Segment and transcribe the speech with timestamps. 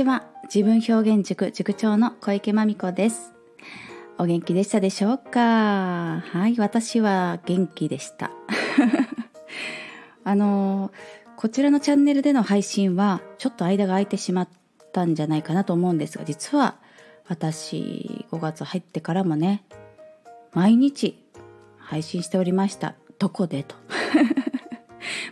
[0.00, 0.24] ちは。
[0.52, 3.34] 自分表現塾塾長の小池真美子です。
[4.18, 6.22] お元気でしたでしょうか？
[6.26, 8.30] はい私は元気でした。
[10.24, 10.90] あの
[11.36, 14.48] こちらのチャンネルでの配信はちょっと間が空いてしまっ
[14.92, 16.76] たんじゃないかなと思うんですが実は
[17.28, 19.64] 私5月入ってからもね
[20.52, 21.22] 毎日
[21.78, 22.94] 配信しておりました。
[23.18, 23.64] どこで？
[23.64, 23.76] と。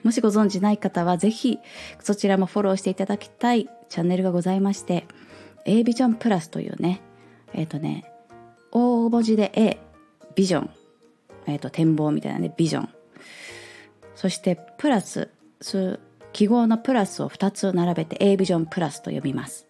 [0.04, 1.58] もしご存知ない方はぜひ
[2.00, 5.06] そちらもフォローしていただきたいチャンネルがございまして
[5.64, 7.00] A ビジョンプラスというね
[7.52, 8.10] えっ、ー、とね
[8.70, 9.78] 大文字で A
[10.34, 10.70] ビジョン
[11.46, 12.88] えっ、ー、と展望みたいなねビジョン。
[14.14, 15.30] そしてプラス
[16.32, 19.66] 記号のプラスを2つ並べて A ビジョンプラスと呼びます。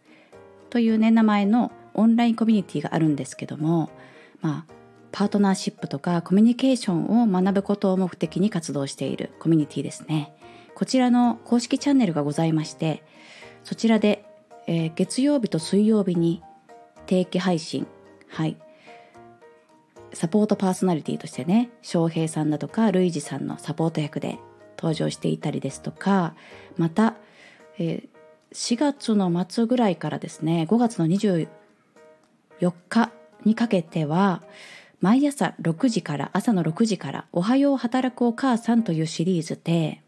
[0.70, 3.90] というね名前のオンラインコミュニティがあるんですけども
[4.40, 4.77] まあ
[5.12, 10.32] パートナーシップとかコミュニケーションを学ぶことを目的に活動しているコミュニティですね。
[10.74, 13.02] こちらの公式チャンネルがございまして
[13.64, 14.24] そちらで、
[14.68, 16.40] えー、月曜日と水曜日に
[17.06, 17.86] 定期配信
[18.28, 18.56] はい。
[20.12, 24.38] サポートパーソナリティとしてね翔平さんだとかルイジさんのサポート役で
[24.78, 26.34] 登場していたりですとか
[26.76, 27.14] また、
[27.78, 28.08] えー、
[28.52, 31.48] 4月の末ぐらいからですね5月の24
[32.88, 33.10] 日
[33.44, 34.42] にかけては
[35.00, 40.02] 毎朝6時から朝の6時からおはよう働くお母さんというシリーズで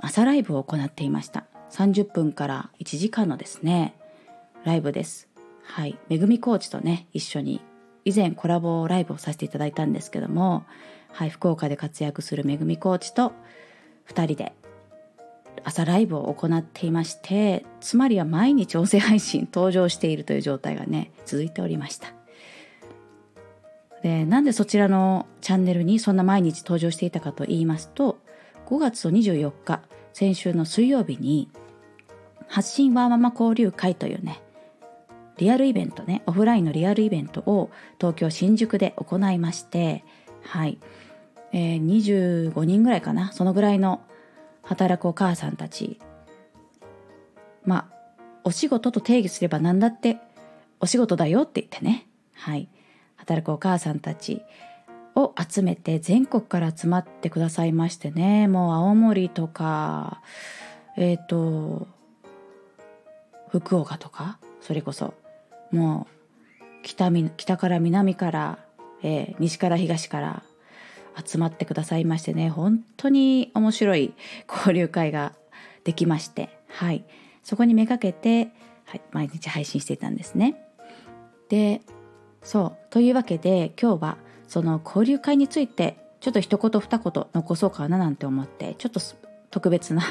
[0.00, 1.46] 朝ライブを行っていました。
[1.70, 3.94] 30分から1時間のですね
[4.64, 5.28] ライブです。
[5.62, 5.98] はい。
[6.08, 7.62] めぐみコーチとね一緒に
[8.04, 10.64] 以前コラボライブをさせていただいたんですけども
[11.12, 11.30] はい。
[11.30, 13.32] 福岡で活躍するめぐみコーチと
[14.08, 14.52] 2人で
[15.64, 22.19] 朝ライブを行っていましてつまりは毎日音声配信登場しているという状態がね続いておりました。
[24.02, 28.18] でなんでそちらのチャンネルにそんな毎日登場していたかと言いますと
[28.66, 31.50] 5月24日先週の水曜日に
[32.48, 34.42] 発信ワーママ交流会というね
[35.36, 40.04] リアルイベントねオフラインのリアルイベントを東京新宿で行いまして
[40.42, 40.78] はい、
[41.52, 44.02] えー、25人ぐらいかなそのぐらいの
[44.62, 45.98] 働くお母さんたち。
[47.64, 48.00] まあ
[48.44, 50.18] お仕事と定義すれば何だって
[50.80, 52.06] お仕事だよって言ってね。
[52.34, 52.68] はい。
[53.20, 54.42] 働くお母さんたち
[55.14, 58.48] を集めて全国から集まってくださいましてね。
[58.48, 60.22] もう青森とか
[60.96, 61.86] えっ、ー、と
[63.50, 65.14] 福岡とかそれこそ
[65.70, 68.58] もう北北から南から、
[69.02, 70.42] えー、西から東から
[71.24, 72.48] 集まってくださいましてね。
[72.48, 74.14] 本当に面白い
[74.48, 75.34] 交流会が
[75.84, 76.48] できまして。
[76.68, 77.04] はい。
[77.42, 78.52] そこにめがけて、
[78.84, 80.56] はい、毎日配信していたんですね。
[81.48, 81.82] で
[82.42, 84.16] そうというわけで今日は
[84.48, 89.00] その交流会についてちょっと一言二言残そうかななんて思ってちょっと
[89.50, 90.02] 特別な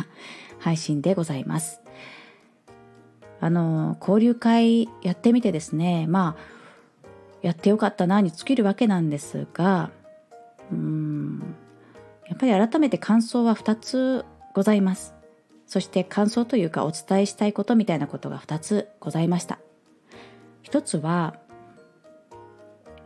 [0.59, 1.81] 配信でございます。
[3.41, 6.41] あの交流会やってみてですねまあ
[7.41, 9.91] やってよかったなに尽きるわけなんですが
[10.71, 11.55] うん
[12.27, 15.15] やっぱり改めて感想は2つございます。
[15.65, 19.59] そして感想というかお伝えしたいことみたいなことが2つございました。
[20.63, 21.35] 一つは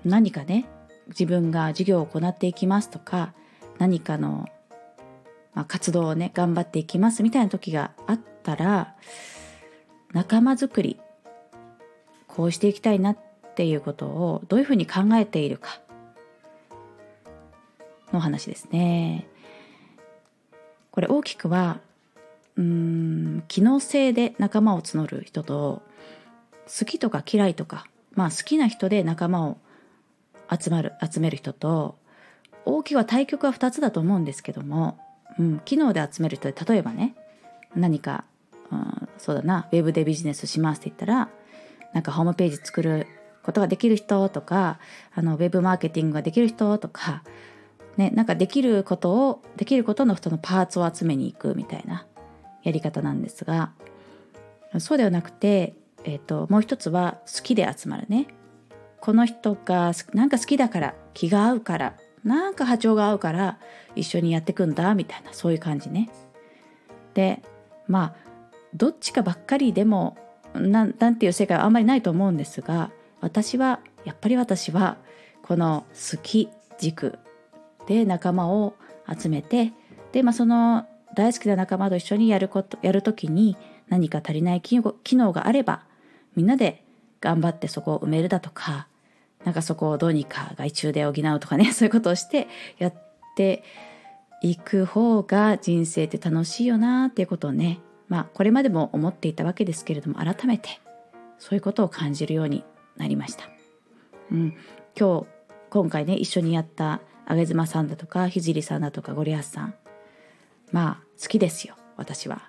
[0.05, 0.65] 何かね
[1.07, 3.33] 自分が授業を行っていきますとか
[3.77, 4.47] 何かの、
[5.53, 8.95] まあ、活動をね頑張っていきますみたいな時があったら
[10.13, 10.99] 仲間づくり
[12.27, 13.17] こうしていきたいなっ
[13.55, 15.79] ていうことをどういうふうに考えているか
[18.11, 19.27] の話ですね。
[20.91, 21.79] これ大きくは
[22.55, 25.81] うん機能性で仲間を募る人と
[26.67, 29.57] 好きとか嫌いとかまあ好きな人で仲間を
[30.49, 31.97] 集まる集める人と
[32.65, 34.97] 大きくは対局は2つだと思うんですけども、
[35.39, 37.15] うん、機能で集める人で例えばね
[37.75, 38.23] 何か、
[38.71, 41.29] うん、そうだなウェブでビジネスしますって言ったら
[41.93, 43.07] なんかホームページ作る
[43.43, 44.79] ことができる人とか
[45.13, 47.23] あのウェブマーケティングができる人とか、
[47.97, 52.05] ね、なんかできることをできることの人のパーツを集めに行くみたいな
[52.63, 53.73] やり方なんですが
[54.79, 58.27] そうではなくて、えーともう一つは好きで集まるね。
[59.03, 63.59] この人がなんか好きだから気が合うからなんか波長が合うから
[63.97, 66.09] 一緒にやってくんだみたいなそういう感じね。
[67.13, 67.41] で
[67.85, 68.15] まあ
[68.73, 70.15] どっちかばっかりでも
[70.53, 74.95] なんなんていう世界はあんまりないと思うんですが私はやっぱり私は
[75.41, 76.47] この好き
[76.79, 77.19] 軸
[77.87, 78.73] で仲間を
[79.13, 79.73] 集めて
[80.13, 83.57] で、まあ、その大好きな仲間と一緒にやることやる時に
[83.89, 84.77] 何か足りない機
[85.17, 85.83] 能があれば
[86.37, 86.85] みんなで
[87.19, 88.87] 頑張ってそこを埋めるだとか
[89.43, 92.47] なんかそこをどうにか外注で補うとかね そういうことをして
[92.77, 92.93] やっ
[93.35, 93.63] て
[94.41, 100.81] いく方が人生って楽しいよなっていうことをねまあこれまでも思っていたわけですけれども改めて
[101.39, 102.63] そういうことを感じるように
[102.95, 103.49] なりました。
[104.31, 104.55] うん、
[104.97, 105.25] 今日
[105.69, 109.73] 今回ね一緒にやった上妻さんだとか聖さんだとかゴリアスさん
[110.71, 112.41] まあ好きですよ私は。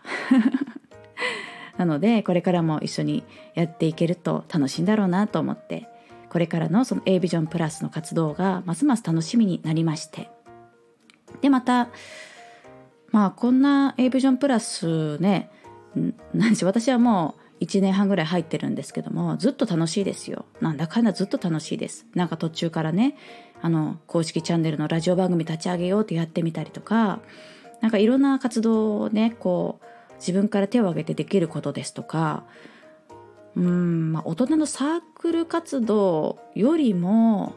[1.77, 3.25] なのでこれからも一緒に
[3.55, 5.89] やっていけると楽しいんだろうなと思って
[6.35, 10.33] これからのその A ビジョンプラスの活動がますます楽しみになりまして。
[11.43, 11.91] でまた
[13.13, 15.49] まあこんな A ビジョンプラスね
[16.35, 20.45] 何し私はもう1年半ぐらい入ってるんですけどもずっと楽しいですよ。
[20.61, 22.05] なんだかんだずっと楽しいです。
[22.17, 23.17] なんか途中からね
[23.63, 27.21] あの公式チャンネルのラジオ番組立ち上げようってやってみたりとか
[27.81, 32.43] なんかいろんな活動をねこう自分から手を挙げてできることですとか
[33.57, 37.55] うん、まあ、大人のサークル活動よりも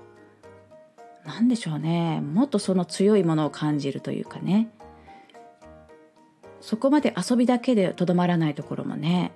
[1.26, 2.22] 何でしょうね。
[2.22, 4.70] もっとその強いものを感じるというかね。
[6.62, 9.32] そこまで遊びだけでとどまらないところもね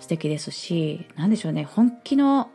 [0.00, 1.64] 素敵ですし何でしょうね。
[1.64, 2.50] 本気の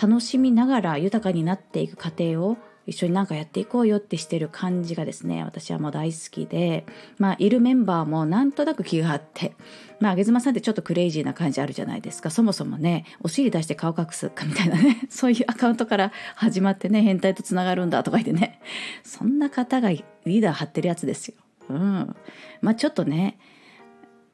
[0.00, 2.56] 楽しみながら豊かになっていく過程を
[2.88, 6.86] 一緒になんかやっていこうよってしてる感じがですね私はもう大好きで
[7.18, 9.52] まあいるメンバーもなんとなく気があって
[10.00, 18.60] まあ上妻さんってちょっとクレイジーな感じあるじゃないですかそもそもねお尻出して顔隠すかみたいなね そういうアカウントから始まってね変態とつながるんだとか言ってね
[19.02, 21.34] そんな方がリーダー張ってるやつですよ。
[21.68, 22.16] うん、
[22.62, 23.38] まあちょっとね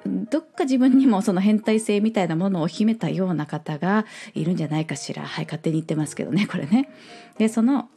[0.07, 4.05] どっか自分にもその変態性みたいなものを秘めたような方が
[4.35, 6.91] いるんじゃないかしらはい勝手に言ってますけどねこれね。
[7.39, 7.89] でその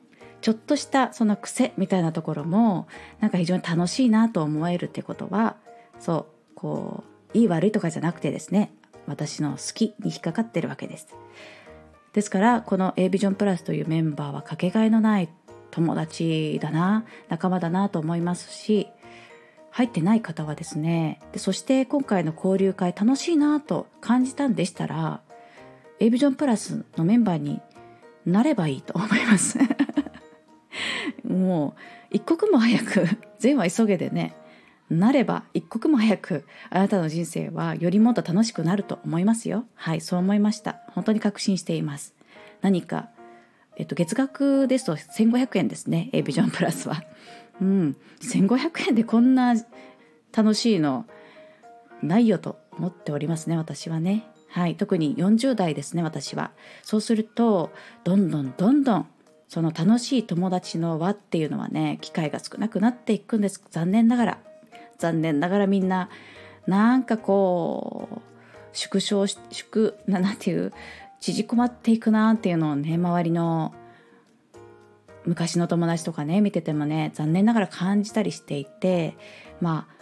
[0.42, 2.88] ちょっとしたその癖みたいなところも
[3.20, 5.56] なんか非常に楽しいなと思えるってことは
[6.00, 6.26] そう
[6.56, 7.04] こ
[7.34, 8.72] ういい悪いとかじゃなくてですね
[9.08, 11.08] 私の好きに引っかかってるわけです。
[12.14, 15.30] ですからこの A ビジョンプラスというメンバーはかけがえのない
[15.70, 18.88] 友達だな仲間だなと思いますし
[19.70, 25.22] 入ってない方はですねでそして今回の交流会楽しいなと感じたんでしたら
[26.00, 27.62] A ビジョンプラスのメンバーに
[28.26, 29.60] なればいいと思います
[31.38, 33.08] もう一刻も早く
[33.40, 34.36] 善は急げでね
[34.90, 39.66] なれば一刻も早くあなたの人生はよりもっと楽しくなると思いますよ。
[39.76, 40.82] はいそう思いました。
[40.94, 42.16] 本当に確信しています。
[42.62, 43.10] 何か
[43.76, 47.04] えっと月額ですと1500円ですね A ビジョンプラスは。
[47.62, 49.56] うん1500円でこんな
[50.36, 51.06] 楽しいの
[52.02, 54.26] ないよと思っておりますね私はね。
[54.50, 56.52] はい特に40代ですね私は。
[56.84, 57.72] そうすると
[58.06, 59.08] どんどんどんどん
[59.48, 63.64] その楽しい友達の輪っていうのはね機会が少なくなっていくんです。
[63.70, 64.38] 残念ながら。
[64.98, 66.10] 残念ながらみんな
[66.66, 68.22] なんかこう
[68.74, 70.74] 縮小し縮ななんていう
[71.20, 73.74] 縮こまっていくなっていうのをね周りの
[75.26, 79.16] 昔の友達とかね見ててもね残念ながら感じたりしていて
[79.62, 79.98] まあ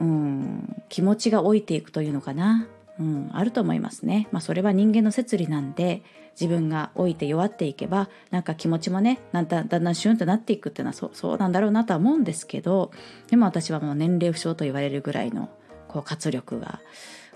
[0.00, 2.66] うん気持ちが老いていくというのかな。
[2.98, 4.28] うん、あると思いますね。
[4.32, 6.02] まあ、それは人間の摂理なんで
[6.38, 12.90] 自分が老いて弱っていけばなんか気持ちもねなんだだんだんシュンとなっていくっていうのはそうそうなんだろうなとは思うんですけど
[13.28, 15.48] でも私はもう年齢不詳と言われるぐらいの
[15.88, 16.80] こう活力が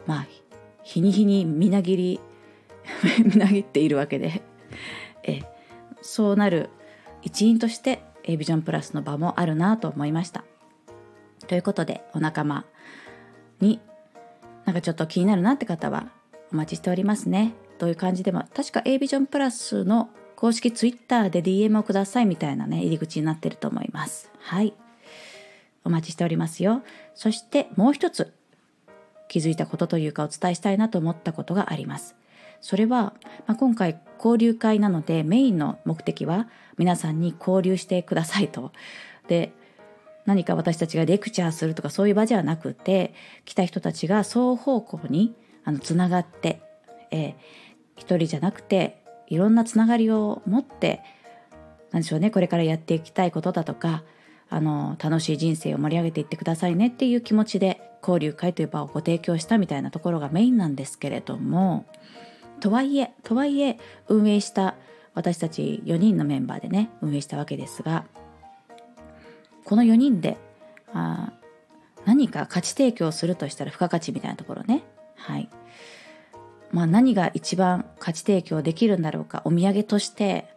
[0.07, 0.27] まあ
[0.83, 2.21] 日に日にみなぎり
[3.25, 4.43] みなぎっているわけで
[5.23, 5.41] え
[6.03, 6.71] そうなる
[7.23, 10.45] 一員として A ビジョンプラスの場もあるなと思いました。
[11.47, 12.65] ということでお仲間
[13.61, 13.81] に
[14.71, 16.13] なんかちょっと気になるなって方は
[16.53, 17.55] お待ちしておりますね。
[17.81, 24.31] どういう感じでも確か A ビジョンプラスの公式 Twitter で DM をくださいみたいなね入り口になってると思います。
[24.39, 24.73] はい。
[25.83, 26.85] お待ちしておりますよ。
[27.17, 28.33] そしてもう一つ
[29.27, 32.15] 気づいたことというかお伝えしたいなと思ったことがあります。
[32.61, 33.15] それは、
[33.49, 36.49] まあ、今回交流会なのでメインの目的は
[36.79, 38.71] 皆さんに交流してくださいと。
[39.27, 39.53] で
[40.27, 45.35] 何か私たちがレクチャーするとかそういう場じゃなくて来た人たちが双方向に
[45.65, 46.63] あのつながって、
[47.11, 47.35] えー、
[47.97, 51.03] 一人じゃなくていろんなつながりを持って
[51.91, 54.03] 何でしょうねこれからやっていきたいことだとか
[54.49, 61.87] あの楽しい人生を盛り上げていってくださいねっていう気持ちで交流会という場をご提供したみたいなところがメインなんですけれども
[62.61, 64.77] とはいえとはいえ運営した
[65.15, 68.05] 私たち4人のメンバーでね運営したわけですが
[69.65, 70.37] この4人で
[70.93, 71.33] あ
[72.05, 74.83] 何か価値提供するとしたら付加価値みたいなところね。
[75.17, 75.49] はい。
[76.73, 80.49] まあ何が一番価値提供できるんだろうかお土産として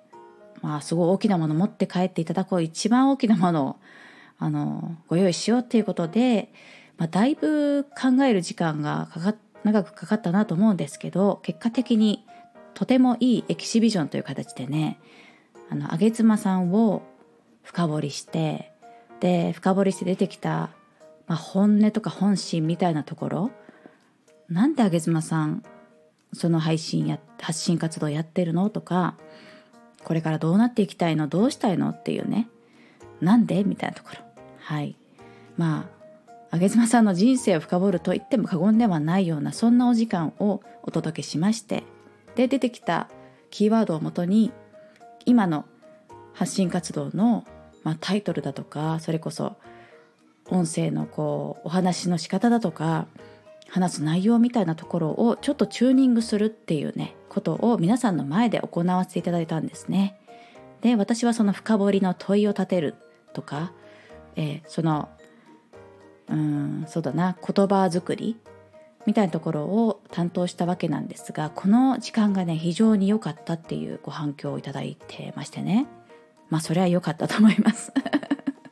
[0.61, 3.75] まあすごい大きなもの持って帰っていただこう一番大きなものを
[4.39, 6.51] あのご用意しようっていうことで、
[6.97, 12.25] まあ、だいぶ考える時間がかか長くかかったなと思うんですけど結果的に
[12.73, 14.99] とてもいいエキシビジョンという形でね
[15.69, 17.03] あの上妻さんを
[17.63, 18.72] 深掘りして
[19.23, 20.69] で深掘りして出てきた、
[21.27, 23.51] まあ、本音とか本心みたいなところ。
[24.49, 25.63] なんで上妻さん
[26.33, 29.15] その配信や発信活動やってるのとか
[30.03, 32.49] これからどうなっていきたいのどうしたいのっていうね。
[33.21, 34.19] なんでみたいなところ。
[34.59, 34.97] はい。
[35.55, 35.85] ま
[36.51, 41.85] あ上妻さんの人生を深掘ると言っても過言ではないようなそんなお時間をお届けしまして
[42.35, 43.09] で出てきた
[43.51, 44.51] キーワードをもとに
[45.25, 45.65] 今の
[46.33, 47.45] 発信活動の、
[47.83, 49.55] まあ、タイトルだとかそれこそ
[50.49, 53.07] 音声のこうお話の仕方だとか
[53.69, 60.19] 話す内容みたいなところをちょっとチューニングするっていうねことを皆さんの前で行わせていただいたんですね。
[60.81, 62.95] で私はその深掘りの問いを立てる
[63.33, 63.71] とか、
[64.35, 65.09] えー、その
[66.29, 68.37] うんそうだな言葉作り
[69.05, 75.87] みたいなところを担当したわけなんですがこの時間がね非常に良かったっていうご反響をいただいてましてね
[76.53, 77.91] まあそれは良かったと思います。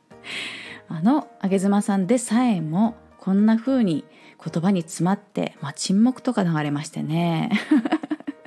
[0.88, 4.04] あの上妻さんでさえもこんな風に
[4.38, 7.50] 言葉に詰まって、まあ、沈黙とか流れましてね。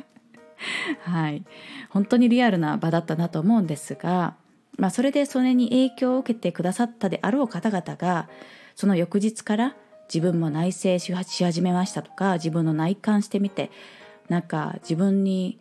[1.04, 1.44] はい。
[1.90, 4.36] 本当にリアルな場だったなと思うんですが、
[4.78, 8.30] まあ、それでそれに影響を受けてくださったであろう方々が
[8.74, 9.76] その翌日から
[10.08, 13.70] 自分も内省し始めましたとか自分の内観してみて
[14.30, 15.60] なんか自分に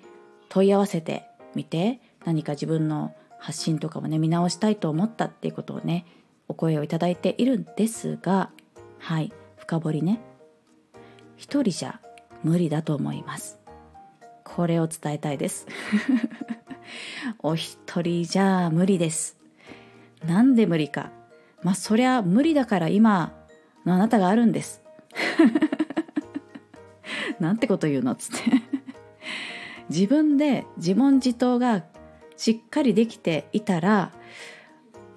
[0.49, 1.27] 問い合わせて
[1.57, 3.15] みて何か自分の
[3.45, 6.07] 発信とかもね見直したいと思ったっていうことをね
[6.49, 8.51] お声をいただいているんですが
[8.99, 10.21] はい深掘りね。
[11.37, 12.01] 一人じゃ
[12.43, 13.61] 無理だと思います。
[14.45, 15.67] これを伝えたいです。
[17.41, 19.37] お一人じゃ無理です。
[20.27, 21.11] なんで無理か。
[21.63, 23.35] まあそりゃ無理だから今
[23.85, 24.83] のあなたがあるんです。
[27.41, 28.13] なんてこと言うの？
[28.13, 28.63] っつって。
[29.91, 31.85] 自分で自問自答が
[32.37, 34.13] しっかりできていたら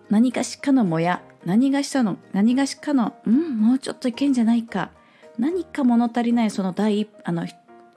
[0.09, 4.91] 何かしかのもや何がしたの何がしかのうんもうちょっといけんじゃないか
[5.37, 7.47] 何か物足りないその第一あの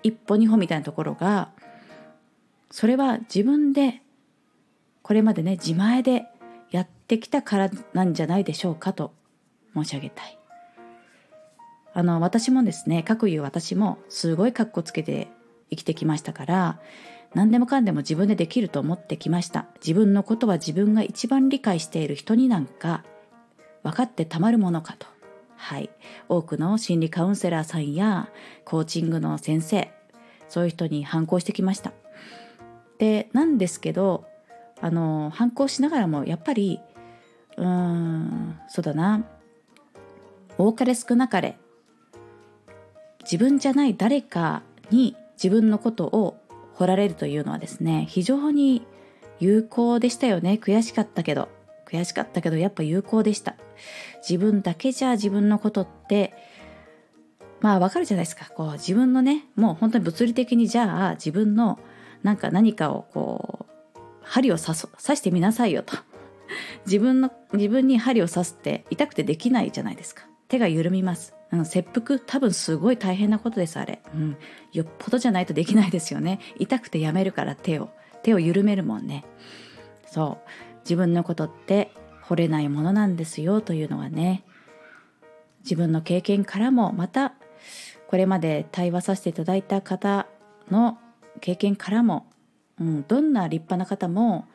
[0.02, 1.50] 一歩二歩みたいなところが
[2.70, 4.02] それは自分で
[5.02, 6.26] これまでね自前で
[6.70, 9.12] やってきたからなんじゃないでしょうかと
[9.74, 10.38] 申し上げたい。
[11.92, 15.28] あの私もですね各言う私もすごいカッコつけて
[15.70, 16.80] 生きてきましたから
[17.34, 19.66] 何でもかんでも自分でできると思ってきました。
[19.76, 23.04] 自分のことは自分が一番理解している人になんか
[23.82, 25.06] 分かってたまるものかと。
[25.56, 25.90] はい。
[26.28, 28.30] 多くの心理カウンセラーさんや
[28.64, 29.92] コーチングの先生
[30.48, 31.92] そういう人に反抗してきました。
[32.98, 34.24] でなんですけど
[34.80, 36.80] あの反抗しながらもやっぱり
[37.56, 39.24] うーんそうだな。
[40.58, 41.56] 多かれ少なかれ。
[43.22, 46.39] 自分じゃない誰かに自分のことを
[46.80, 48.86] 掘られるというのはですね非常に
[49.38, 50.58] 有効でしたよね。
[50.60, 51.48] 悔しかったけど。
[51.86, 53.56] 悔しかったけどやっぱ有効でした。
[54.26, 56.32] 自分だけじゃ自分のことって
[57.60, 58.48] まあわかるじゃないですか。
[58.54, 61.78] こう自分のねもう本当に物理的にじゃあ自分の
[62.22, 65.96] なんか何かをこう針を刺刺してみなさいよと。
[66.86, 70.24] 自分の自分に針を刺すって痛くてできないじゃないですか。
[70.48, 71.34] 手が緩みます。
[71.50, 74.36] あの切腹多分すごい大変なことですあれ、うん、
[74.72, 76.38] よっぽどじゃないとできないですよね。
[76.58, 77.90] 痛くてやめるから手を。
[78.22, 79.24] 手を緩めるもんね。
[80.06, 80.48] そう。
[80.80, 81.90] 自分のことって
[82.24, 84.44] 惚れないものなんですよというのはね。
[85.62, 87.34] 自分の経験からもまた
[88.06, 90.26] これまで対話させていただいた方
[90.70, 90.98] の
[91.40, 92.26] 経験からも、
[92.80, 94.46] うん、どんな立派な方も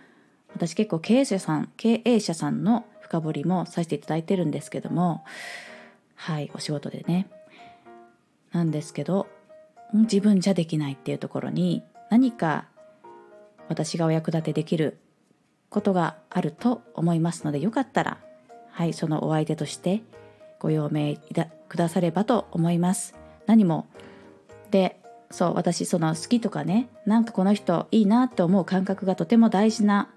[0.53, 5.23] 私結構経営者さん経営者さんの深掘りもさせていただいてるんですけども
[6.15, 7.27] はいお仕事でね。
[8.51, 9.27] なんですけど
[9.93, 12.67] 自分じゃできないっていうところに何か
[13.67, 14.97] 私がお役立てできる
[15.69, 18.17] ことがあると思いますのでよかったら
[18.71, 20.03] はいそのお相手として
[20.59, 21.17] ご用命
[21.67, 23.15] くださればと思います。
[23.45, 23.87] 何も
[24.71, 24.99] で
[25.31, 30.09] そう私その好きとかねなんかこの人いいなって思う感覚がとても大事な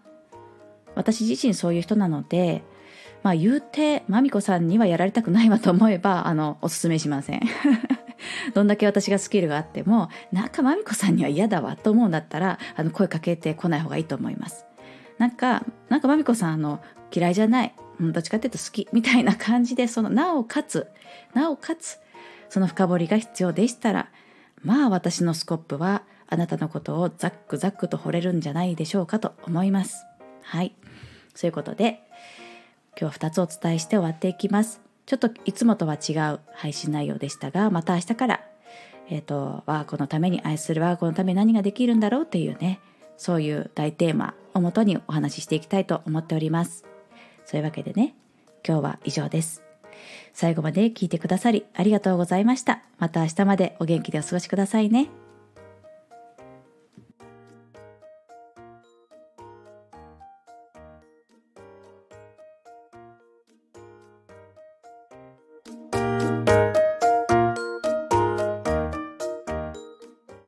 [0.95, 2.63] 私自身そういう人なので
[3.23, 7.43] まあ言うてまみこさんにはやられたくないわと思えばあのおすすめしません。
[8.55, 14.67] どんだけ私がスキルがあってもなんかまみこさんには嫌だわと思うんだったらあの声かけてこない方がいいと思います。
[15.19, 16.81] なんかなんかまみこさんあの
[17.15, 20.87] 嫌いじゃない、どっちかっていうと好きみたいな感じでそのなおかつ
[21.35, 21.99] なおかつ
[22.49, 24.09] その深掘りが必要でしたら
[24.63, 30.05] まあ私のスコップはあなたのことをザックザックと掘れるんじゃないでしょうかと思います。
[30.43, 30.75] はい。
[31.35, 32.03] そういうことで
[33.01, 34.81] 今日は2つお伝えして終わっていきます。
[35.07, 38.41] ちょっといつもとは違う配信内容でしたがまた明日から
[39.09, 42.81] えっ、ー、と我が子のために愛する我が子のために何ができるんだろうっていうね
[43.17, 46.85] そういう大テーマをもとにお話ししていきたいと思っております。
[47.47, 48.15] そういうわけでね
[48.67, 49.63] 今日は以上です。
[50.35, 52.83] 最後まで聞いてくださりありがとうございました。
[52.99, 55.09] また明日までお元気でお過ごしくださいね。